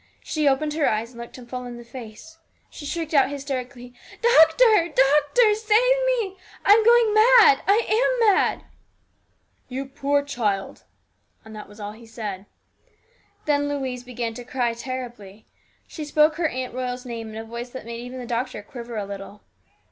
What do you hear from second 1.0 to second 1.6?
and looked him